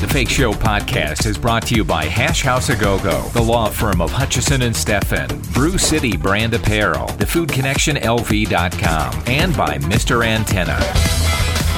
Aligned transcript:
The 0.00 0.06
Fake 0.06 0.28
Show 0.28 0.52
podcast 0.52 1.26
is 1.26 1.36
brought 1.36 1.66
to 1.66 1.74
you 1.74 1.84
by 1.84 2.04
Hash 2.04 2.42
House 2.42 2.68
A 2.68 2.76
Go 2.76 3.02
Go, 3.02 3.20
the 3.30 3.42
law 3.42 3.68
firm 3.68 4.00
of 4.00 4.12
Hutchison 4.12 4.62
and 4.62 4.72
Steffen, 4.72 5.52
Brew 5.52 5.76
City 5.76 6.16
Brand 6.16 6.54
Apparel, 6.54 7.08
the 7.18 7.26
Food 7.26 7.48
Connection 7.48 7.96
LV.com, 7.96 9.24
and 9.26 9.56
by 9.56 9.76
Mr. 9.78 10.24
Antenna. 10.24 10.78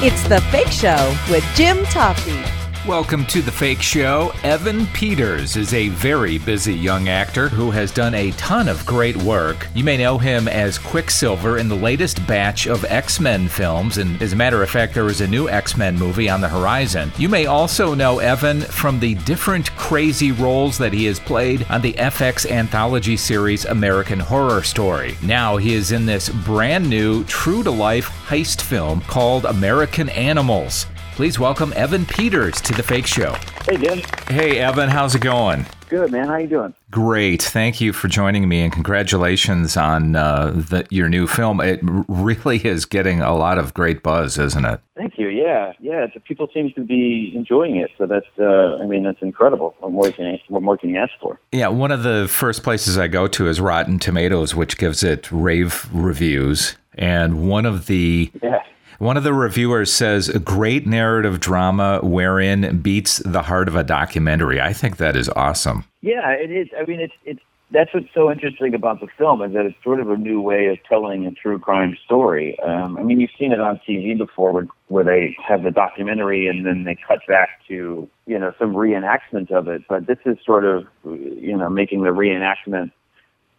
It's 0.03 0.21
The 0.27 0.39
Fake 0.51 0.67
Show 0.67 1.17
with 1.31 1.43
Jim 1.55 1.77
Tofte. 1.85 2.60
Welcome 2.87 3.27
to 3.27 3.43
The 3.43 3.51
Fake 3.51 3.83
Show. 3.83 4.33
Evan 4.43 4.87
Peters 4.87 5.55
is 5.55 5.71
a 5.75 5.89
very 5.89 6.39
busy 6.39 6.73
young 6.73 7.09
actor 7.09 7.47
who 7.47 7.69
has 7.69 7.91
done 7.91 8.15
a 8.15 8.31
ton 8.31 8.67
of 8.67 8.83
great 8.87 9.15
work. 9.17 9.67
You 9.75 9.83
may 9.83 9.97
know 9.97 10.17
him 10.17 10.47
as 10.47 10.79
Quicksilver 10.79 11.59
in 11.59 11.69
the 11.69 11.75
latest 11.75 12.25
batch 12.25 12.65
of 12.65 12.83
X 12.85 13.19
Men 13.19 13.47
films, 13.47 13.99
and 13.99 14.19
as 14.19 14.33
a 14.33 14.35
matter 14.35 14.63
of 14.63 14.71
fact, 14.71 14.95
there 14.95 15.09
is 15.09 15.21
a 15.21 15.27
new 15.27 15.47
X 15.47 15.77
Men 15.77 15.95
movie 15.95 16.27
on 16.27 16.41
the 16.41 16.49
horizon. 16.49 17.11
You 17.19 17.29
may 17.29 17.45
also 17.45 17.93
know 17.93 18.17
Evan 18.17 18.61
from 18.61 18.99
the 18.99 19.13
different 19.13 19.69
crazy 19.75 20.31
roles 20.31 20.79
that 20.79 20.91
he 20.91 21.05
has 21.05 21.19
played 21.19 21.67
on 21.69 21.81
the 21.81 21.93
FX 21.93 22.49
anthology 22.49 23.15
series 23.15 23.65
American 23.65 24.19
Horror 24.19 24.63
Story. 24.63 25.15
Now 25.21 25.57
he 25.57 25.75
is 25.75 25.91
in 25.91 26.07
this 26.07 26.29
brand 26.29 26.89
new, 26.89 27.25
true 27.25 27.61
to 27.61 27.69
life 27.69 28.09
heist 28.25 28.59
film 28.59 29.01
called 29.01 29.45
American 29.45 30.09
Animals. 30.09 30.87
Please 31.21 31.37
welcome 31.37 31.71
Evan 31.75 32.03
Peters 32.03 32.59
to 32.61 32.73
the 32.73 32.81
Fake 32.81 33.05
Show. 33.05 33.35
Hey, 33.69 33.77
Jim. 33.77 34.01
Hey, 34.27 34.57
Evan, 34.57 34.89
how's 34.89 35.13
it 35.13 35.21
going? 35.21 35.67
Good, 35.87 36.11
man. 36.11 36.27
How 36.27 36.37
you 36.37 36.47
doing? 36.47 36.73
Great. 36.89 37.43
Thank 37.43 37.79
you 37.79 37.93
for 37.93 38.07
joining 38.07 38.49
me, 38.49 38.61
and 38.61 38.73
congratulations 38.73 39.77
on 39.77 40.15
uh, 40.15 40.49
the, 40.49 40.87
your 40.89 41.09
new 41.09 41.27
film. 41.27 41.61
It 41.61 41.79
really 41.83 42.57
is 42.65 42.85
getting 42.85 43.21
a 43.21 43.35
lot 43.35 43.59
of 43.59 43.75
great 43.75 44.01
buzz, 44.01 44.39
isn't 44.39 44.65
it? 44.65 44.79
Thank 44.97 45.19
you. 45.19 45.27
Yeah, 45.27 45.73
yeah. 45.79 46.07
The 46.11 46.21
people 46.21 46.47
seem 46.55 46.73
to 46.73 46.83
be 46.83 47.31
enjoying 47.35 47.75
it, 47.75 47.91
so 47.99 48.07
that's. 48.07 48.25
Uh, 48.39 48.77
I 48.81 48.87
mean, 48.87 49.03
that's 49.03 49.21
incredible. 49.21 49.75
What 49.77 49.91
more 49.91 50.11
can 50.11 50.25
you, 50.25 50.37
what 50.47 50.63
more 50.63 50.75
can 50.75 50.89
you 50.89 50.97
ask 50.97 51.13
for? 51.21 51.39
Yeah, 51.51 51.67
one 51.67 51.91
of 51.91 52.01
the 52.01 52.27
first 52.31 52.63
places 52.63 52.97
I 52.97 53.07
go 53.07 53.27
to 53.27 53.47
is 53.47 53.61
Rotten 53.61 53.99
Tomatoes, 53.99 54.55
which 54.55 54.75
gives 54.75 55.03
it 55.03 55.31
rave 55.31 55.87
reviews, 55.93 56.77
and 56.95 57.47
one 57.47 57.67
of 57.67 57.85
the 57.85 58.31
Yeah. 58.41 58.63
One 59.01 59.17
of 59.17 59.23
the 59.23 59.33
reviewers 59.33 59.91
says 59.91 60.29
a 60.29 60.37
great 60.37 60.85
narrative 60.85 61.39
drama 61.39 62.01
wherein 62.03 62.81
beats 62.83 63.17
the 63.25 63.41
heart 63.41 63.67
of 63.67 63.75
a 63.75 63.83
documentary. 63.83 64.61
I 64.61 64.73
think 64.73 64.97
that 64.97 65.15
is 65.15 65.27
awesome. 65.29 65.85
Yeah, 66.01 66.29
it 66.29 66.51
is. 66.51 66.67
I 66.79 66.85
mean, 66.85 66.99
it's 66.99 67.13
it's 67.25 67.41
that's 67.71 67.91
what's 67.95 68.13
so 68.13 68.31
interesting 68.31 68.75
about 68.75 68.99
the 68.99 69.07
film 69.17 69.41
is 69.41 69.53
that 69.53 69.65
it's 69.65 69.83
sort 69.83 70.01
of 70.01 70.11
a 70.11 70.17
new 70.17 70.39
way 70.39 70.67
of 70.67 70.77
telling 70.87 71.25
a 71.25 71.31
true 71.31 71.57
crime 71.57 71.97
story. 72.05 72.59
Um, 72.59 72.95
I 72.95 73.01
mean, 73.01 73.19
you've 73.19 73.31
seen 73.39 73.51
it 73.51 73.59
on 73.59 73.81
TV 73.89 74.15
before, 74.15 74.51
where, 74.51 74.67
where 74.89 75.03
they 75.03 75.35
have 75.43 75.63
the 75.63 75.71
documentary 75.71 76.45
and 76.47 76.63
then 76.63 76.83
they 76.83 76.95
cut 76.95 77.21
back 77.27 77.49
to 77.69 78.07
you 78.27 78.37
know 78.37 78.53
some 78.59 78.75
reenactment 78.75 79.49
of 79.49 79.67
it. 79.67 79.81
But 79.89 80.05
this 80.05 80.19
is 80.27 80.37
sort 80.45 80.63
of 80.63 80.85
you 81.05 81.57
know 81.57 81.71
making 81.71 82.03
the 82.03 82.11
reenactment 82.11 82.91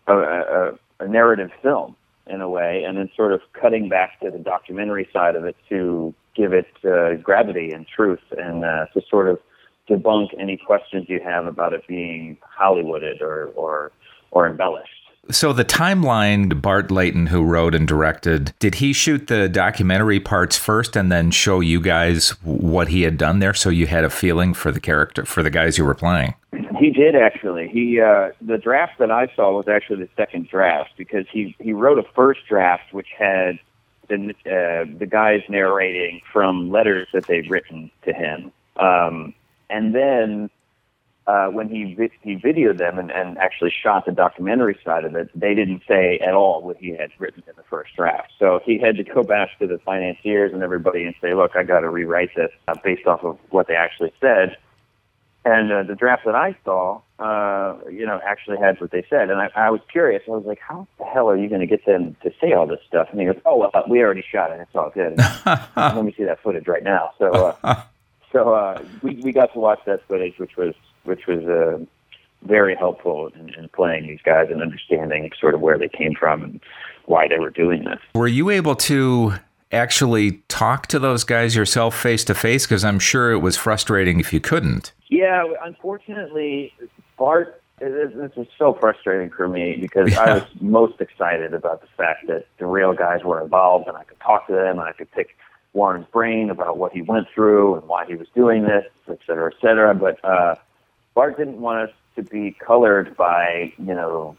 a, 0.07 0.17
a, 0.17 0.79
a 1.01 1.09
narrative 1.09 1.51
film 1.63 1.97
in 2.27 2.41
a 2.41 2.49
way, 2.49 2.85
and 2.87 2.97
then 2.97 3.11
sort 3.17 3.33
of 3.33 3.41
cutting 3.53 3.89
back 3.89 4.21
to 4.21 4.31
the 4.31 4.39
documentary 4.39 5.09
side 5.13 5.37
of 5.37 5.45
it 5.45 5.57
to 5.69 6.15
give 6.35 6.53
it 6.53 6.69
uh, 6.85 7.15
gravity 7.23 7.73
and 7.73 7.87
truth, 7.87 8.21
and 8.39 8.65
uh, 8.65 8.87
to 8.95 9.03
sort 9.09 9.29
of 9.29 9.39
debunk 9.89 10.29
any 10.39 10.57
questions 10.57 11.07
you 11.09 11.21
have 11.23 11.47
about 11.47 11.73
it 11.73 11.87
being 11.87 12.39
Hollywooded 12.59 13.21
or 13.21 13.47
or 13.55 13.93
or 14.31 14.49
embellished. 14.49 14.89
So 15.31 15.53
the 15.53 15.65
timeline, 15.65 16.61
Bart 16.61 16.91
Layton, 16.91 17.27
who 17.27 17.45
wrote 17.45 17.77
and 17.77 17.87
directed, 17.87 18.53
did 18.59 18.77
he 18.77 18.93
shoot 18.93 19.29
the 19.29 19.49
documentary 19.49 20.19
parts 20.19 20.59
first 20.59 20.97
and 20.97 21.13
then 21.13 21.31
show 21.31 21.61
you 21.61 21.81
guys 21.81 22.31
what 22.43 22.89
he 22.89 23.03
had 23.03 23.19
done 23.19 23.39
there, 23.39 23.55
so 23.55 23.71
you 23.71 23.87
had 23.87 24.03
a 24.03 24.11
feeling 24.11 24.53
for 24.53 24.73
the 24.73 24.81
character, 24.81 25.25
for 25.25 25.45
the 25.45 25.51
guys 25.51 25.79
you 25.79 25.85
were 25.85 25.95
playing? 25.95 26.35
He 26.83 26.91
did 26.91 27.15
actually. 27.15 27.69
He 27.69 28.01
uh, 28.01 28.31
the 28.41 28.59
draft 28.59 28.99
that 28.99 29.13
I 29.13 29.29
saw 29.37 29.53
was 29.53 29.69
actually 29.69 30.03
the 30.03 30.09
second 30.17 30.49
draft 30.49 30.91
because 30.99 31.27
he 31.31 31.55
he 31.61 31.73
wrote 31.73 31.97
a 31.97 32.03
first 32.13 32.41
draft 32.49 32.93
which 32.93 33.07
had 33.17 33.61
the 34.09 34.31
uh, 34.47 34.99
the 34.99 35.07
guys 35.07 35.43
narrating 35.49 36.23
from 36.33 36.73
letters 36.73 37.07
that 37.13 37.29
they'd 37.29 37.49
written 37.49 37.89
to 38.05 38.13
him, 38.13 38.51
um, 38.81 39.33
and 39.71 39.95
then 39.95 40.51
uh, 41.29 41.47
when 41.51 41.69
he 41.69 41.95
vi- 41.95 42.19
he 42.21 42.35
videoed 42.35 42.79
them 42.79 42.99
and, 42.99 43.13
and 43.13 43.39
actually 43.39 43.71
shot 43.71 44.05
the 44.05 44.11
documentary 44.11 44.77
side 44.85 45.05
of 45.05 45.15
it, 45.15 45.31
they 45.37 45.55
didn't 45.55 45.83
say 45.87 46.19
at 46.19 46.35
all 46.35 46.63
what 46.63 46.79
he 46.79 46.89
had 46.97 47.11
written 47.21 47.45
in 47.47 47.53
the 47.57 47.63
first 47.71 47.95
draft. 47.95 48.33
So 48.41 48.61
he 48.65 48.81
had 48.81 48.97
to 48.97 49.05
go 49.05 49.23
back 49.23 49.57
to 49.61 49.69
the 49.69 49.79
financiers 49.85 50.53
and 50.53 50.65
everybody 50.65 51.05
and 51.05 51.15
say, 51.21 51.33
"Look, 51.33 51.55
I 51.55 51.63
got 51.63 51.81
to 51.81 51.91
rewrite 51.91 52.35
this 52.35 52.51
uh, 52.67 52.75
based 52.83 53.07
off 53.07 53.23
of 53.23 53.39
what 53.51 53.69
they 53.69 53.77
actually 53.77 54.13
said." 54.21 54.57
And 55.45 55.73
uh, 55.73 55.83
the 55.83 55.97
draft 55.97 56.25
that 56.25 56.37
I 56.37 56.57
saw, 56.65 57.01
uh, 57.19 57.77
you 57.91 58.07
know, 58.07 58.21
actually 58.25 58.59
had 58.59 58.81
what 58.81 58.93
they 58.93 59.05
said. 59.11 59.29
And 59.29 59.41
I, 59.41 59.51
I 59.57 59.71
was 59.71 59.81
curious. 59.91 60.23
I 60.29 60.31
was 60.31 60.45
like, 60.47 60.61
how 60.61 60.87
the 60.99 61.05
hell 61.05 61.29
are 61.29 61.37
you 61.37 61.49
going 61.49 61.61
to 61.61 61.67
get 61.67 61.85
them 61.85 62.17
to 62.23 62.31
say 62.41 62.53
all 62.53 62.67
this 62.67 62.79
stuff? 62.87 63.09
And 63.11 63.19
he 63.19 63.27
goes, 63.27 63.41
oh, 63.45 63.57
well, 63.57 63.71
we 63.89 64.01
already 64.03 64.23
shot 64.31 64.53
it. 64.53 64.61
It's 64.61 64.75
all 64.75 64.91
good. 64.91 65.19
Let 65.77 66.05
me 66.05 66.15
see 66.17 66.25
that 66.25 66.41
footage 66.43 66.69
right 66.69 66.85
now. 66.85 67.11
So, 67.19 67.57
uh, 67.65 67.83
so 68.33 68.55
uh, 68.55 68.85
we, 69.03 69.17
we 69.17 69.33
got 69.33 69.53
to 69.55 69.59
watch 69.59 69.81
that 69.87 70.07
footage, 70.07 70.39
which 70.39 70.57
was, 70.57 70.75
which 71.03 71.27
was 71.27 71.45
uh, 71.45 71.85
very 72.47 72.77
helpful 72.77 73.31
in, 73.35 73.53
in 73.55 73.69
playing 73.71 74.07
these 74.07 74.21
guys 74.25 74.47
and 74.49 74.63
understanding 74.63 75.29
sort 75.41 75.55
of 75.55 75.61
where 75.61 75.77
they 75.77 75.89
came 75.89 76.15
from 76.15 76.45
and 76.45 76.61
why 77.07 77.27
they 77.27 77.41
were 77.41 77.51
doing 77.51 77.83
this. 77.83 77.99
Were 78.15 78.29
you 78.29 78.51
able 78.51 78.77
to 78.77 79.35
actually 79.73 80.43
talk 80.49 80.87
to 80.89 80.99
those 80.99 81.25
guys 81.25 81.57
yourself 81.57 81.99
face 81.99 82.25
to 82.25 82.35
face? 82.35 82.67
Because 82.67 82.85
I'm 82.85 82.99
sure 82.99 83.33
it 83.33 83.39
was 83.39 83.57
frustrating 83.57 84.21
if 84.21 84.33
you 84.33 84.41
couldn't. 84.41 84.93
Yeah, 85.09 85.45
unfortunately, 85.63 86.73
Bart. 87.19 87.59
This 87.79 88.37
was 88.37 88.47
so 88.57 88.75
frustrating 88.75 89.31
for 89.31 89.49
me 89.49 89.77
because 89.81 90.17
I 90.17 90.35
was 90.35 90.45
most 90.61 91.01
excited 91.01 91.53
about 91.53 91.81
the 91.81 91.89
fact 91.97 92.29
that 92.29 92.47
the 92.59 92.67
real 92.67 92.93
guys 92.93 93.25
were 93.25 93.43
involved 93.43 93.89
and 93.89 93.97
I 93.97 94.05
could 94.05 94.21
talk 94.21 94.47
to 94.47 94.53
them 94.53 94.79
and 94.79 94.89
I 94.89 94.93
could 94.93 95.11
pick 95.11 95.37
Warren's 95.73 96.07
brain 96.13 96.49
about 96.49 96.79
what 96.79 96.93
he 96.93 97.03
went 97.03 97.27
through 97.35 97.75
and 97.75 97.89
why 97.89 98.07
he 98.07 98.15
was 98.15 98.29
doing 98.37 98.63
this, 98.63 98.85
et 99.09 99.19
cetera, 99.27 99.51
et 99.53 99.61
cetera. 99.61 99.95
But 99.95 100.25
uh, 100.25 100.55
Bart 101.15 101.37
didn't 101.37 101.61
want 101.61 101.89
us 101.89 101.95
to 102.15 102.23
be 102.23 102.57
colored 102.65 103.17
by 103.17 103.73
you 103.79 103.95
know 103.95 104.37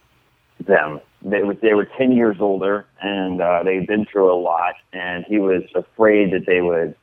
them. 0.66 1.00
They 1.22 1.42
were 1.44 1.56
they 1.56 1.74
were 1.74 1.88
ten 1.98 2.12
years 2.12 2.38
older 2.40 2.86
and 3.02 3.42
uh, 3.42 3.64
they'd 3.64 3.88
been 3.88 4.06
through 4.06 4.32
a 4.32 4.40
lot, 4.40 4.76
and 4.92 5.26
he 5.28 5.40
was 5.40 5.64
afraid 5.76 6.34
that 6.34 6.46
they 6.46 6.62
would 6.62 6.96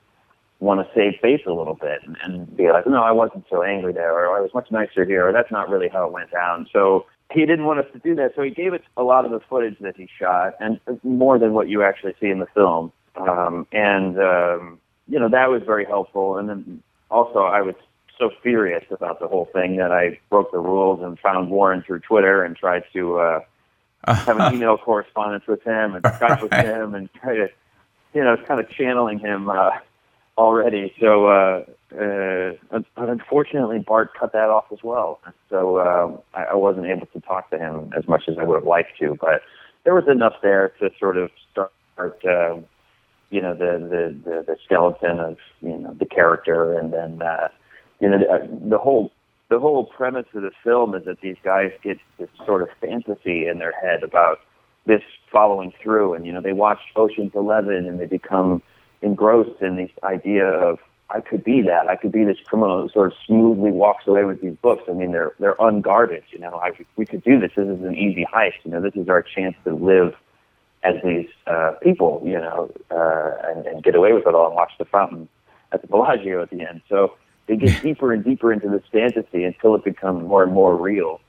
want 0.60 0.87
to 0.87 0.94
save 0.94 1.19
face 1.21 1.41
a 1.47 1.53
little 1.53 1.75
bit 1.75 2.00
and, 2.04 2.16
and 2.22 2.54
be 2.54 2.70
like, 2.70 2.87
no, 2.87 3.03
I 3.03 3.12
wasn't 3.12 3.47
so 3.49 3.62
angry 3.62 3.94
there, 3.94 4.12
or 4.12 4.37
I 4.37 4.41
was 4.41 4.50
much 4.53 4.70
nicer 4.70 5.06
here, 5.06 5.26
or 5.26 5.32
that's 5.32 5.50
not 5.50 5.70
really 5.70 5.88
how 5.88 6.06
it 6.06 6.12
went 6.12 6.31
down. 6.31 6.66
So 6.70 7.06
he 7.32 7.41
didn't 7.47 7.65
want 7.65 7.81
us 7.81 7.87
to 7.94 7.99
do 7.99 8.15
that. 8.16 8.32
So 8.37 8.43
he 8.43 8.50
gave 8.50 8.75
us 8.75 8.82
a 8.97 9.03
lot 9.03 9.25
of 9.25 9.31
the 9.31 9.41
footage 9.49 9.78
that 9.81 9.97
he 9.97 10.09
shot, 10.19 10.54
and 10.60 10.78
more 11.03 11.38
than 11.38 11.54
what 11.54 11.69
you 11.69 11.82
actually 11.82 12.15
see 12.20 12.28
in 12.28 12.41
the 12.41 12.47
film. 12.54 12.93
Um, 13.16 13.66
and 13.72 14.19
um, 14.19 14.78
you 15.09 15.19
know 15.19 15.28
that 15.28 15.50
was 15.50 15.62
very 15.65 15.84
helpful. 15.84 16.37
And 16.37 16.49
then 16.49 16.82
also, 17.10 17.41
I 17.41 17.62
was 17.62 17.75
so 18.19 18.31
furious 18.43 18.84
about 18.91 19.19
the 19.19 19.26
whole 19.26 19.49
thing 19.53 19.76
that 19.76 19.91
I 19.91 20.19
broke 20.28 20.53
the 20.53 20.59
rules 20.59 21.03
and 21.03 21.19
found 21.19 21.50
Warren 21.50 21.82
through 21.82 22.00
Twitter 22.00 22.44
and 22.44 22.54
tried 22.54 22.84
to 22.93 23.19
uh, 23.19 23.41
have 24.06 24.38
an 24.38 24.55
email 24.55 24.78
correspondence 24.78 25.47
with 25.47 25.62
him 25.62 25.94
and 25.94 26.05
Skype 26.05 26.43
with 26.43 26.53
him 26.53 26.94
and 26.94 27.12
try 27.15 27.37
to, 27.37 27.49
you 28.15 28.25
know, 28.25 28.37
kind 28.47 28.61
of 28.61 28.71
channeling 28.71 29.19
him. 29.19 29.49
Uh, 29.49 29.71
already. 30.41 30.93
So 30.99 31.27
uh, 31.27 31.65
uh, 31.93 32.53
but 32.71 33.09
unfortunately, 33.09 33.78
Bart 33.78 34.12
cut 34.19 34.33
that 34.33 34.49
off 34.49 34.66
as 34.72 34.78
well. 34.83 35.21
So 35.50 35.77
uh, 35.77 36.16
I, 36.34 36.44
I 36.44 36.55
wasn't 36.55 36.87
able 36.87 37.06
to 37.06 37.21
talk 37.21 37.50
to 37.50 37.59
him 37.59 37.93
as 37.97 38.09
much 38.09 38.22
as 38.28 38.38
I 38.38 38.44
would 38.44 38.56
have 38.56 38.66
liked 38.66 38.99
to. 39.00 39.16
But 39.21 39.43
there 39.84 39.94
was 39.94 40.09
enough 40.09 40.34
there 40.43 40.72
to 40.81 40.91
sort 40.99 41.17
of 41.17 41.31
start, 41.53 41.72
uh, 41.99 42.56
you 43.31 43.41
know, 43.43 43.55
the, 43.55 43.72
the 43.91 44.31
the 44.31 44.44
the 44.47 44.56
skeleton 44.65 45.21
of 45.21 45.37
you 45.61 45.77
know 45.77 45.94
the 45.94 46.06
character, 46.06 46.78
and 46.78 46.93
then 46.93 47.22
uh, 47.22 47.49
you 48.00 48.08
know 48.08 48.19
the, 48.19 48.69
the 48.69 48.79
whole. 48.79 49.12
The 49.50 49.58
whole 49.58 49.85
premise 49.85 50.26
of 50.32 50.43
the 50.43 50.52
film 50.62 50.94
is 50.94 51.05
that 51.06 51.20
these 51.20 51.37
guys 51.43 51.73
get 51.82 51.99
this 52.19 52.29
sort 52.47 52.62
of 52.62 52.69
fantasy 52.81 53.49
in 53.49 53.58
their 53.58 53.73
head 53.73 54.05
about 54.05 54.38
this 54.87 55.02
following 55.31 55.73
through, 55.82 56.14
and 56.14 56.25
you 56.25 56.32
know 56.32 56.41
they 56.41 56.52
watch 56.52 56.79
Ocean's 56.94 57.35
Eleven 57.35 57.87
and 57.87 57.99
they 57.99 58.06
become 58.06 58.62
engrossed 59.02 59.61
in 59.61 59.75
this 59.76 59.91
idea 60.05 60.47
of 60.47 60.79
I 61.11 61.20
could 61.20 61.43
be 61.43 61.62
that. 61.62 61.88
I 61.88 61.97
could 61.97 62.12
be 62.12 62.23
this 62.23 62.38
criminal 62.47 62.82
who 62.82 62.88
sort 62.91 63.08
of 63.08 63.19
smoothly 63.26 63.73
walks 63.73 64.06
away 64.06 64.25
with 64.25 64.41
these 64.41 64.55
books. 64.62 64.85
I 64.88 64.93
mean, 64.93 65.11
they're 65.11 65.32
they're 65.41 65.56
unguarded. 65.58 66.23
You 66.31 66.38
know, 66.38 66.55
I, 66.62 66.70
we 66.96 67.05
could 67.05 67.25
do 67.25 67.41
this. 67.41 67.50
This 67.56 67.67
is 67.67 67.82
an 67.82 67.96
easy 67.96 68.25
heist. 68.32 68.64
You 68.64 68.70
know, 68.70 68.81
this 68.81 68.94
is 68.94 69.08
our 69.08 69.23
chance 69.23 69.56
to 69.64 69.75
live 69.75 70.14
as 70.85 70.94
these 71.05 71.29
uh, 71.49 71.73
people. 71.82 72.23
You 72.25 72.38
know, 72.38 72.73
uh, 72.93 73.32
and, 73.50 73.67
and 73.67 73.82
get 73.82 73.96
away 73.96 74.12
with 74.12 74.29
it 74.29 74.35
all 74.35 74.46
and 74.46 74.55
watch 74.55 74.73
the 74.79 74.85
fountain 74.85 75.29
at 75.73 75.82
the 75.82 75.88
Bellagio 75.88 76.41
at 76.41 76.50
the 76.50 76.61
end. 76.61 76.82
So 76.88 77.14
they 77.50 77.56
get 77.56 77.82
deeper 77.82 78.12
and 78.12 78.25
deeper 78.25 78.52
into 78.52 78.69
this 78.69 78.85
fantasy 78.93 79.43
until 79.43 79.75
it 79.75 79.82
becomes 79.82 80.23
more 80.23 80.44
and 80.44 80.52
more 80.52 80.76
real, 80.76 81.20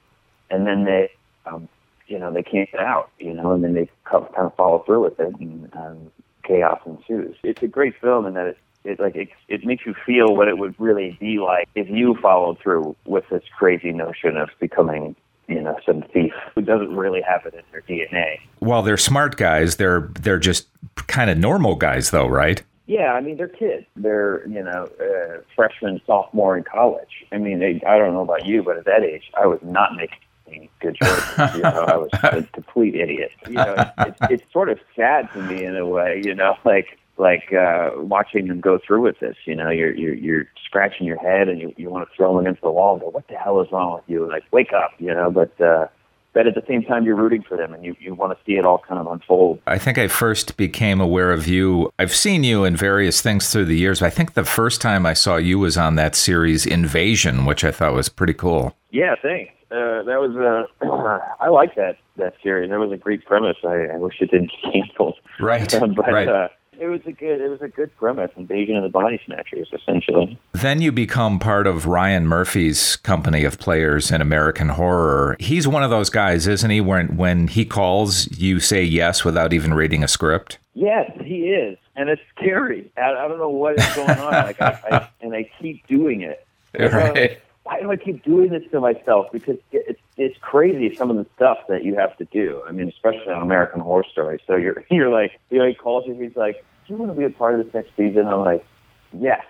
and 0.51 0.67
then 0.67 0.85
they, 0.85 1.09
um, 1.47 1.67
you 2.07 2.19
know, 2.19 2.31
they 2.31 2.43
can't 2.43 2.71
get 2.71 2.79
out. 2.79 3.09
You 3.17 3.33
know, 3.33 3.53
and 3.53 3.63
then 3.63 3.73
they 3.73 3.89
kind 4.05 4.27
of 4.37 4.55
follow 4.55 4.83
through 4.85 5.03
with 5.03 5.19
it, 5.19 5.33
and 5.39 5.67
um, 5.73 6.11
chaos 6.43 6.79
ensues. 6.85 7.35
It's 7.43 7.63
a 7.63 7.67
great 7.67 7.95
film 7.99 8.27
in 8.27 8.35
that 8.35 8.45
it 8.45 8.57
it 8.83 8.99
like 8.99 9.15
it, 9.15 9.29
it 9.47 9.65
makes 9.65 9.83
you 9.83 9.95
feel 10.05 10.35
what 10.35 10.47
it 10.47 10.59
would 10.59 10.75
really 10.79 11.17
be 11.19 11.39
like 11.39 11.67
if 11.73 11.89
you 11.89 12.15
followed 12.21 12.59
through 12.59 12.95
with 13.05 13.23
this 13.29 13.43
crazy 13.57 13.91
notion 13.91 14.37
of 14.37 14.49
becoming 14.59 15.15
you 15.47 15.59
know 15.59 15.77
some 15.85 16.03
thief 16.13 16.33
who 16.53 16.61
doesn't 16.61 16.95
really 16.95 17.21
have 17.21 17.47
it 17.47 17.55
in 17.55 17.63
their 17.71 17.81
DNA. 17.81 18.39
Well, 18.59 18.83
they're 18.83 18.95
smart 18.95 19.37
guys. 19.37 19.77
They're 19.77 20.11
they're 20.21 20.39
just 20.39 20.67
kind 21.07 21.31
of 21.31 21.37
normal 21.39 21.75
guys, 21.75 22.11
though, 22.11 22.27
right? 22.27 22.61
Yeah, 22.87 23.13
I 23.13 23.21
mean 23.21 23.37
they're 23.37 23.47
kids. 23.47 23.85
They're 23.95 24.45
you 24.47 24.63
know 24.63 24.89
uh, 24.99 25.41
freshman, 25.55 26.01
sophomore 26.05 26.57
in 26.57 26.63
college. 26.63 27.25
I 27.31 27.37
mean, 27.37 27.59
they, 27.59 27.81
I 27.87 27.97
don't 27.97 28.13
know 28.13 28.21
about 28.21 28.45
you, 28.45 28.63
but 28.63 28.77
at 28.77 28.85
that 28.85 29.03
age, 29.03 29.31
I 29.39 29.45
was 29.45 29.59
not 29.61 29.95
making 29.95 30.69
good 30.79 30.95
choices. 30.95 31.55
you 31.55 31.61
know, 31.61 31.85
I 31.87 31.97
was 31.97 32.09
a 32.13 32.43
complete 32.53 32.95
idiot. 32.95 33.31
You 33.47 33.53
know, 33.53 33.75
it's, 33.99 34.19
it's 34.29 34.43
sort 34.51 34.69
of 34.69 34.79
sad 34.95 35.31
to 35.33 35.41
me 35.41 35.63
in 35.63 35.77
a 35.77 35.85
way. 35.85 36.21
You 36.25 36.35
know, 36.35 36.57
like 36.65 36.99
like 37.17 37.53
uh, 37.53 37.91
watching 37.97 38.47
them 38.47 38.59
go 38.59 38.79
through 38.85 39.01
with 39.01 39.19
this. 39.19 39.37
You 39.45 39.55
know, 39.55 39.69
you're 39.69 39.93
you're, 39.93 40.15
you're 40.15 40.47
scratching 40.65 41.05
your 41.05 41.19
head 41.19 41.47
and 41.47 41.61
you 41.61 41.73
you 41.77 41.89
want 41.89 42.09
to 42.09 42.15
throw 42.15 42.35
them 42.35 42.45
against 42.45 42.61
the 42.61 42.71
wall 42.71 42.93
and 42.93 43.01
go, 43.01 43.09
"What 43.09 43.27
the 43.27 43.35
hell 43.35 43.61
is 43.61 43.71
wrong 43.71 43.93
with 43.95 44.03
you?" 44.07 44.27
Like, 44.27 44.43
wake 44.51 44.73
up, 44.73 44.91
you 44.97 45.13
know. 45.13 45.29
But 45.31 45.59
uh, 45.61 45.87
but 46.33 46.47
at 46.47 46.55
the 46.55 46.63
same 46.67 46.83
time, 46.83 47.05
you're 47.05 47.15
rooting 47.15 47.43
for 47.43 47.57
them 47.57 47.73
and 47.73 47.83
you 47.83 47.95
you 47.99 48.13
want 48.13 48.37
to 48.37 48.45
see 48.45 48.53
it 48.53 48.65
all 48.65 48.79
kind 48.87 48.99
of 48.99 49.11
unfold. 49.11 49.59
I 49.67 49.77
think 49.77 49.97
I 49.97 50.07
first 50.07 50.57
became 50.57 51.01
aware 51.01 51.31
of 51.31 51.47
you. 51.47 51.91
I've 51.99 52.15
seen 52.15 52.43
you 52.43 52.63
in 52.63 52.75
various 52.75 53.21
things 53.21 53.51
through 53.51 53.65
the 53.65 53.77
years. 53.77 54.01
I 54.01 54.09
think 54.09 54.33
the 54.33 54.45
first 54.45 54.81
time 54.81 55.05
I 55.05 55.13
saw 55.13 55.37
you 55.37 55.59
was 55.59 55.77
on 55.77 55.95
that 55.95 56.15
series 56.15 56.65
Invasion, 56.65 57.45
which 57.45 57.63
I 57.63 57.71
thought 57.71 57.93
was 57.93 58.09
pretty 58.09 58.33
cool. 58.33 58.75
Yeah, 58.91 59.15
thanks. 59.21 59.53
Uh, 59.71 60.03
that 60.03 60.19
was 60.19 60.35
uh, 60.35 60.85
I 61.39 61.49
like 61.49 61.75
that 61.75 61.97
that 62.17 62.33
series. 62.43 62.69
That 62.69 62.79
was 62.79 62.91
a 62.91 62.97
great 62.97 63.25
premise. 63.25 63.57
I, 63.63 63.87
I 63.93 63.97
wish 63.97 64.15
it 64.19 64.31
didn't 64.31 64.51
get 64.63 64.73
canceled. 64.73 65.15
Right. 65.39 65.69
but 65.95 66.11
right. 66.11 66.27
Uh, 66.27 66.47
it 66.81 66.87
was 66.87 67.01
a 67.05 67.11
good 67.11 67.39
it 67.39 67.47
was 67.47 67.61
a 67.61 67.67
good 67.67 67.95
premise, 67.95 68.31
Invasion 68.35 68.75
of 68.75 68.83
the 68.83 68.89
Body 68.89 69.21
Snatchers, 69.25 69.69
essentially. 69.71 70.37
Then 70.53 70.81
you 70.81 70.91
become 70.91 71.37
part 71.37 71.67
of 71.67 71.85
Ryan 71.85 72.27
Murphy's 72.27 72.95
company 72.97 73.43
of 73.43 73.59
players 73.59 74.09
in 74.11 74.19
American 74.19 74.69
Horror. 74.69 75.37
He's 75.39 75.67
one 75.67 75.83
of 75.83 75.91
those 75.91 76.09
guys, 76.09 76.47
isn't 76.47 76.71
he? 76.71 76.81
When 76.81 77.15
when 77.17 77.47
he 77.47 77.65
calls, 77.65 78.27
you 78.37 78.59
say 78.59 78.83
yes 78.83 79.23
without 79.23 79.53
even 79.53 79.75
reading 79.75 80.03
a 80.03 80.07
script. 80.07 80.57
Yes, 80.73 81.11
he 81.23 81.49
is, 81.49 81.77
and 81.95 82.09
it's 82.09 82.21
scary. 82.35 82.91
I, 82.97 83.11
I 83.11 83.27
don't 83.27 83.37
know 83.37 83.49
what 83.49 83.77
is 83.77 83.95
going 83.95 84.09
on. 84.09 84.31
Like, 84.31 84.61
I, 84.61 84.79
I, 84.91 85.07
and 85.21 85.35
I 85.35 85.49
keep 85.61 85.85
doing 85.87 86.21
it. 86.21 86.45
Uh, 86.79 86.87
right. 86.87 87.41
Why 87.63 87.79
do 87.79 87.91
I 87.91 87.95
keep 87.95 88.23
doing 88.23 88.49
this 88.49 88.63
to 88.71 88.79
myself? 88.79 89.27
Because 89.31 89.57
it's 89.71 90.01
it's 90.17 90.37
crazy 90.39 90.95
some 90.95 91.09
of 91.09 91.17
the 91.17 91.25
stuff 91.35 91.59
that 91.69 91.83
you 91.83 91.95
have 91.95 92.17
to 92.17 92.25
do. 92.25 92.61
I 92.67 92.71
mean, 92.71 92.89
especially 92.89 93.31
on 93.31 93.41
American 93.41 93.81
Horror 93.81 94.05
Story. 94.11 94.41
So 94.47 94.55
you're 94.55 94.83
you're 94.91 95.09
like, 95.09 95.39
you 95.49 95.59
know, 95.59 95.67
he 95.67 95.73
calls 95.73 96.05
you. 96.07 96.13
He's 96.15 96.35
like, 96.35 96.63
"Do 96.87 96.93
you 96.93 96.97
want 96.97 97.11
to 97.11 97.17
be 97.17 97.25
a 97.25 97.29
part 97.29 97.59
of 97.59 97.65
this 97.65 97.73
next 97.73 97.95
season?" 97.95 98.27
I'm 98.27 98.41
like, 98.41 98.65
"Yes, 99.13 99.45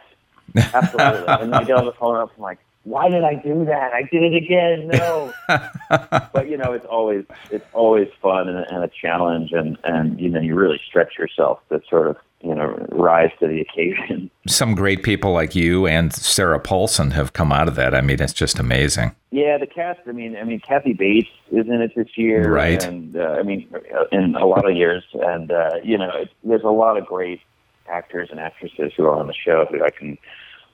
absolutely." 0.55 1.23
and 1.27 1.53
then 1.53 1.53
I 1.53 1.63
get 1.63 1.77
on 1.77 1.85
the 1.85 1.93
phone 1.93 2.17
up. 2.17 2.31
I'm 2.35 2.41
like, 2.41 2.59
"Why 2.83 3.09
did 3.09 3.23
I 3.23 3.35
do 3.35 3.65
that? 3.65 3.93
I 3.93 4.03
did 4.03 4.23
it 4.23 4.35
again. 4.35 4.87
No." 4.87 5.33
but 6.33 6.49
you 6.49 6.57
know, 6.57 6.73
it's 6.73 6.85
always 6.85 7.25
it's 7.51 7.65
always 7.73 8.07
fun 8.21 8.47
and, 8.47 8.65
and 8.69 8.83
a 8.83 8.89
challenge, 8.89 9.51
and 9.51 9.77
and 9.83 10.19
you 10.19 10.29
know, 10.29 10.39
you 10.39 10.55
really 10.55 10.79
stretch 10.85 11.17
yourself 11.17 11.59
to 11.69 11.81
sort 11.89 12.07
of 12.07 12.17
you 12.41 12.55
know 12.55 12.85
rise 12.91 13.31
to 13.39 13.47
the 13.47 13.61
occasion. 13.61 14.29
Some 14.47 14.75
great 14.75 15.03
people 15.03 15.31
like 15.31 15.55
you 15.55 15.87
and 15.87 16.13
Sarah 16.13 16.59
Paulson 16.59 17.11
have 17.11 17.33
come 17.33 17.51
out 17.51 17.67
of 17.67 17.75
that. 17.75 17.93
I 17.93 18.01
mean, 18.01 18.21
it's 18.21 18.33
just 18.33 18.59
amazing. 18.59 19.15
Yeah, 19.31 19.57
the 19.57 19.67
cast. 19.67 20.01
I 20.07 20.11
mean, 20.11 20.35
I 20.35 20.43
mean, 20.43 20.59
Kathy 20.59 20.93
Bates 20.93 21.29
is 21.51 21.67
in 21.67 21.81
it 21.81 21.93
this 21.95 22.17
year, 22.17 22.51
Right. 22.51 22.83
And 22.83 23.15
uh, 23.15 23.37
I 23.39 23.43
mean, 23.43 23.67
in 24.11 24.35
a 24.35 24.45
lot 24.45 24.69
of 24.69 24.75
years, 24.75 25.03
and 25.13 25.51
uh, 25.51 25.71
you 25.83 25.97
know, 25.97 26.11
it's, 26.15 26.33
there's 26.43 26.63
a 26.63 26.69
lot 26.69 26.97
of 26.97 27.05
great 27.05 27.41
actors 27.89 28.29
and 28.31 28.39
actresses 28.39 28.93
who 28.95 29.05
are 29.05 29.15
on 29.15 29.27
the 29.27 29.33
show 29.33 29.65
who 29.69 29.83
I 29.83 29.89
can 29.89 30.17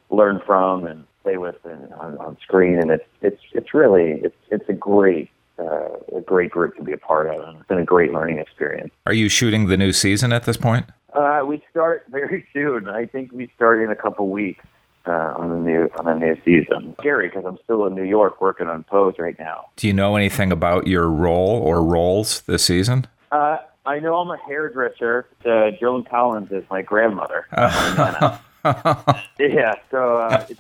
learn 0.10 0.42
from 0.46 0.86
and 0.86 1.06
play 1.28 1.38
with 1.38 1.58
and 1.66 1.94
on, 1.94 2.18
on 2.20 2.38
screen, 2.42 2.80
and 2.80 2.90
it's 2.92 3.04
it's 3.22 3.42
it's 3.52 3.74
really 3.74 4.22
it's 4.24 4.36
it's 4.50 4.68
a 4.70 4.74
great 4.74 5.30
uh, 5.60 5.90
a 6.16 6.22
great 6.22 6.52
group 6.52 6.76
to 6.78 6.84
be 6.84 6.94
a 6.94 6.98
part 6.98 7.28
of, 7.28 7.40
and 7.48 7.58
it's 7.58 7.68
been 7.68 7.80
a 7.80 7.86
great 7.86 8.14
learning 8.14 8.40
experience. 8.40 8.92
Are 9.06 9.14
you 9.14 9.28
shooting 9.28 9.68
the 9.68 9.78
new 9.78 9.92
season 9.92 10.32
at 10.32 10.46
this 10.46 10.56
point? 10.56 10.86
Uh, 11.14 11.42
we 11.46 11.62
start 11.70 12.06
very 12.12 12.48
soon. 12.54 12.88
I 12.88 13.06
think 13.06 13.32
we 13.32 13.52
start 13.56 13.82
in 13.82 13.92
a 13.92 13.96
couple 13.96 14.30
weeks 14.30 14.64
uh, 15.06 15.12
on 15.38 15.50
the 15.50 15.58
new 15.58 15.90
on 16.00 16.06
the 16.06 16.14
new 16.14 16.38
season. 16.46 16.96
Scary 17.00 17.28
because 17.28 17.44
I'm 17.46 17.58
still 17.64 17.86
in 17.88 17.96
New 17.96 18.04
York 18.04 18.40
working 18.40 18.68
on 18.68 18.84
Pose 18.84 19.16
right 19.20 19.38
now. 19.38 19.66
Do 19.76 19.88
you 19.88 19.94
know 19.94 20.16
anything 20.16 20.52
about 20.54 20.88
your 20.88 21.10
role 21.10 21.62
or 21.62 21.84
roles 21.84 22.42
this 22.42 22.64
season? 22.64 23.06
Uh, 23.34 23.58
I 23.86 24.00
know 24.00 24.16
I'm 24.16 24.30
a 24.30 24.38
hairdresser. 24.38 25.28
Uh, 25.46 25.72
Joan 25.78 26.06
Collins 26.06 26.52
is 26.52 26.64
my 26.70 26.82
grandmother. 26.82 27.48
yeah, 29.40 29.76
so 29.92 30.18
uh, 30.18 30.46
it's 30.50 30.60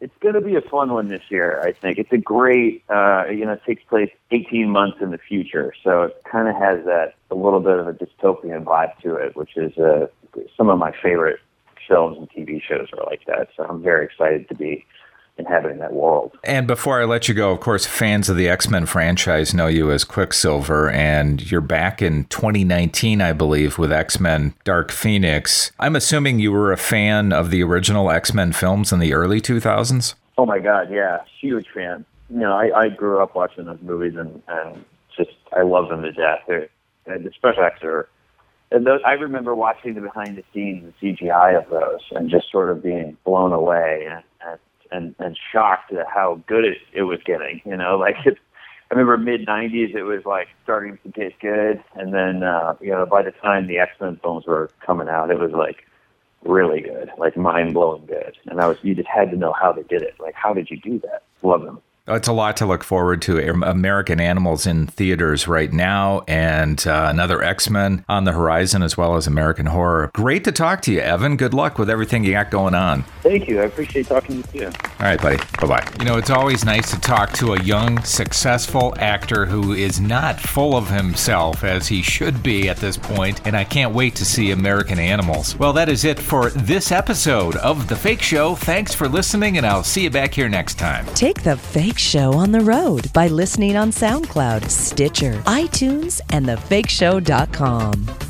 it's 0.00 0.14
going 0.20 0.34
to 0.34 0.40
be 0.40 0.56
a 0.56 0.60
fun 0.60 0.92
one 0.92 1.08
this 1.08 1.22
year. 1.30 1.60
I 1.62 1.72
think 1.72 1.98
it's 1.98 2.12
a 2.12 2.18
great. 2.18 2.84
Uh, 2.88 3.24
you 3.30 3.44
know, 3.44 3.52
it 3.52 3.62
takes 3.66 3.82
place 3.84 4.10
18 4.30 4.68
months 4.68 4.98
in 5.00 5.10
the 5.10 5.18
future, 5.18 5.72
so 5.82 6.02
it 6.02 6.22
kind 6.30 6.48
of 6.48 6.56
has 6.56 6.84
that 6.84 7.14
a 7.30 7.34
little 7.34 7.60
bit 7.60 7.78
of 7.78 7.88
a 7.88 7.92
dystopian 7.92 8.64
vibe 8.64 8.96
to 9.02 9.14
it, 9.14 9.36
which 9.36 9.56
is 9.56 9.76
uh, 9.78 10.06
some 10.56 10.68
of 10.68 10.78
my 10.78 10.92
favorite 11.02 11.40
films 11.86 12.16
and 12.18 12.30
TV 12.30 12.60
shows 12.62 12.88
are 12.96 13.04
like 13.06 13.22
that. 13.26 13.48
So 13.56 13.64
I'm 13.64 13.82
very 13.82 14.04
excited 14.04 14.48
to 14.48 14.54
be 14.54 14.84
inhabiting 15.36 15.78
that 15.78 15.92
world. 15.92 16.36
And 16.44 16.66
before 16.66 17.00
I 17.00 17.04
let 17.04 17.28
you 17.28 17.34
go, 17.34 17.50
of 17.50 17.60
course, 17.60 17.86
fans 17.86 18.28
of 18.28 18.36
the 18.36 18.48
X 18.48 18.68
Men 18.68 18.86
franchise 18.86 19.54
know 19.54 19.66
you 19.66 19.90
as 19.90 20.04
Quicksilver, 20.04 20.90
and 20.90 21.50
you're 21.50 21.60
back 21.60 22.00
in 22.00 22.24
2019, 22.26 23.20
I 23.20 23.32
believe, 23.32 23.78
with 23.78 23.92
X 23.92 24.20
Men 24.20 24.54
Dark 24.64 24.92
Phoenix. 24.92 25.72
I'm 25.78 25.96
assuming 25.96 26.38
you 26.38 26.52
were 26.52 26.72
a 26.72 26.76
fan 26.76 27.32
of 27.32 27.50
the 27.50 27.62
original 27.62 28.10
X 28.10 28.32
Men 28.32 28.52
films 28.52 28.92
in 28.92 28.98
the 28.98 29.14
early 29.14 29.40
2000s? 29.40 30.14
Oh 30.36 30.46
my 30.46 30.58
God, 30.58 30.88
yeah, 30.90 31.18
huge 31.40 31.66
fan. 31.74 32.04
You 32.30 32.40
know, 32.40 32.52
I, 32.52 32.84
I 32.84 32.88
grew 32.88 33.22
up 33.22 33.34
watching 33.34 33.66
those 33.66 33.78
movies 33.82 34.14
and, 34.16 34.42
and 34.48 34.84
just 35.16 35.30
I 35.56 35.62
love 35.62 35.88
them 35.88 36.02
to 36.02 36.12
death. 36.12 36.40
They're, 36.46 36.68
and 37.06 37.24
the 37.24 37.30
special 37.32 37.62
effects 37.62 37.84
are. 37.84 38.08
And 38.70 38.86
those, 38.86 39.00
I 39.06 39.12
remember 39.12 39.54
watching 39.54 39.94
the 39.94 40.00
behind 40.00 40.36
the 40.36 40.42
scenes 40.52 40.82
and 40.82 40.94
CGI 41.00 41.56
of 41.56 41.70
those, 41.70 42.00
and 42.10 42.28
just 42.30 42.50
sort 42.50 42.70
of 42.70 42.82
being 42.82 43.16
blown 43.24 43.52
away 43.52 44.08
and 44.90 45.14
and 45.18 45.38
shocked 45.52 45.92
at 45.92 46.06
how 46.06 46.42
good 46.46 46.64
it, 46.64 46.78
it 46.92 47.02
was 47.02 47.20
getting. 47.24 47.60
You 47.64 47.76
know, 47.76 47.96
like 48.00 48.16
it, 48.24 48.38
I 48.90 48.94
remember 48.94 49.16
mid 49.16 49.46
'90s, 49.46 49.94
it 49.94 50.02
was 50.02 50.24
like 50.24 50.48
starting 50.62 50.98
to 51.02 51.08
get 51.10 51.38
good, 51.40 51.82
and 51.94 52.12
then 52.14 52.42
uh, 52.42 52.76
you 52.80 52.90
know 52.90 53.06
by 53.06 53.22
the 53.22 53.32
time 53.32 53.66
the 53.66 53.78
X 53.78 53.92
Men 54.00 54.18
films 54.22 54.46
were 54.46 54.70
coming 54.84 55.08
out, 55.08 55.30
it 55.30 55.38
was 55.38 55.52
like 55.52 55.84
really 56.44 56.80
good, 56.80 57.10
like 57.18 57.36
mind 57.36 57.74
blowing 57.74 58.06
good. 58.06 58.36
And 58.46 58.60
I 58.60 58.66
was 58.66 58.78
you 58.82 58.94
just 58.94 59.08
had 59.08 59.30
to 59.30 59.36
know 59.36 59.52
how 59.52 59.72
they 59.72 59.82
did 59.82 60.02
it. 60.02 60.14
Like 60.18 60.34
how 60.34 60.52
did 60.52 60.70
you 60.70 60.78
do 60.78 60.98
that? 61.00 61.22
Love 61.42 61.62
them. 61.62 61.80
It's 62.06 62.28
a 62.28 62.34
lot 62.34 62.58
to 62.58 62.66
look 62.66 62.84
forward 62.84 63.22
to. 63.22 63.38
American 63.38 64.20
Animals 64.20 64.66
in 64.66 64.86
theaters 64.86 65.48
right 65.48 65.72
now, 65.72 66.22
and 66.28 66.86
uh, 66.86 67.06
another 67.08 67.42
X 67.42 67.70
Men 67.70 68.04
on 68.10 68.24
the 68.24 68.32
horizon, 68.32 68.82
as 68.82 68.94
well 68.94 69.16
as 69.16 69.26
American 69.26 69.64
Horror. 69.64 70.10
Great 70.12 70.44
to 70.44 70.52
talk 70.52 70.82
to 70.82 70.92
you, 70.92 71.00
Evan. 71.00 71.38
Good 71.38 71.54
luck 71.54 71.78
with 71.78 71.88
everything 71.88 72.22
you 72.22 72.32
got 72.32 72.50
going 72.50 72.74
on. 72.74 73.04
Thank 73.22 73.48
you. 73.48 73.58
I 73.62 73.64
appreciate 73.64 74.06
talking 74.06 74.42
to 74.42 74.58
you. 74.58 74.66
All 74.66 74.72
right, 75.00 75.20
buddy. 75.20 75.38
Bye 75.58 75.66
bye. 75.66 75.92
You 75.98 76.04
know, 76.04 76.18
it's 76.18 76.28
always 76.28 76.62
nice 76.62 76.90
to 76.90 77.00
talk 77.00 77.32
to 77.34 77.54
a 77.54 77.62
young, 77.62 78.02
successful 78.02 78.94
actor 78.98 79.46
who 79.46 79.72
is 79.72 79.98
not 79.98 80.38
full 80.38 80.76
of 80.76 80.90
himself 80.90 81.64
as 81.64 81.88
he 81.88 82.02
should 82.02 82.42
be 82.42 82.68
at 82.68 82.76
this 82.76 82.98
point, 82.98 83.40
and 83.46 83.56
I 83.56 83.64
can't 83.64 83.94
wait 83.94 84.14
to 84.16 84.26
see 84.26 84.50
American 84.50 84.98
Animals. 84.98 85.56
Well, 85.56 85.72
that 85.72 85.88
is 85.88 86.04
it 86.04 86.18
for 86.18 86.50
this 86.50 86.92
episode 86.92 87.56
of 87.56 87.88
The 87.88 87.96
Fake 87.96 88.20
Show. 88.20 88.56
Thanks 88.56 88.94
for 88.94 89.08
listening, 89.08 89.56
and 89.56 89.64
I'll 89.64 89.82
see 89.82 90.02
you 90.02 90.10
back 90.10 90.34
here 90.34 90.50
next 90.50 90.78
time. 90.78 91.06
Take 91.14 91.42
the 91.42 91.56
Fake 91.94 92.00
Show 92.00 92.32
on 92.32 92.50
the 92.50 92.60
road 92.60 93.12
by 93.12 93.28
listening 93.28 93.76
on 93.76 93.92
SoundCloud, 93.92 94.68
Stitcher, 94.68 95.34
iTunes, 95.46 96.20
and 96.30 96.44
thefakeshow.com. 96.46 98.23